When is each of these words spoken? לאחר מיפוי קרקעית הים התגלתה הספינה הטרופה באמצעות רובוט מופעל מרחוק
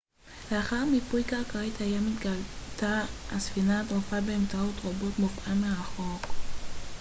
לאחר 0.51 0.85
מיפוי 0.85 1.23
קרקעית 1.23 1.81
הים 1.81 2.13
התגלתה 2.17 3.01
הספינה 3.31 3.81
הטרופה 3.81 4.21
באמצעות 4.21 4.75
רובוט 4.83 5.19
מופעל 5.19 5.53
מרחוק 5.53 6.27